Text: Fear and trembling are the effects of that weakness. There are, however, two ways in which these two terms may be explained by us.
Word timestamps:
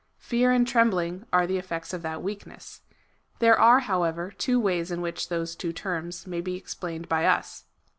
Fear 0.17 0.51
and 0.51 0.67
trembling 0.67 1.27
are 1.31 1.45
the 1.45 1.59
effects 1.59 1.93
of 1.93 2.01
that 2.01 2.23
weakness. 2.23 2.81
There 3.37 3.59
are, 3.59 3.81
however, 3.81 4.31
two 4.31 4.59
ways 4.59 4.89
in 4.89 4.99
which 4.99 5.29
these 5.29 5.55
two 5.55 5.73
terms 5.73 6.25
may 6.25 6.41
be 6.41 6.55
explained 6.55 7.07
by 7.07 7.27
us. 7.27 7.65